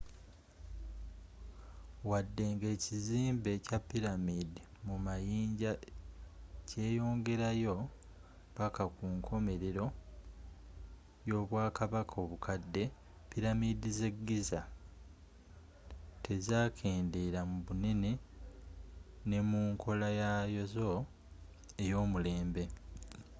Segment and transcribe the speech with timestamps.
[2.09, 4.51] wadde nga ekizimbe kya pyramid
[4.87, 5.71] mu mayinja
[6.69, 7.75] kyeyongerayo
[8.57, 9.85] paka kunkomelero
[11.27, 12.83] y'obwakabaka obukadde
[13.31, 14.61] pyramid ze giza
[16.23, 18.11] tezakendeela mu bunene
[19.29, 20.89] ne mu nkolayazo
[21.83, 22.63] eyomulembe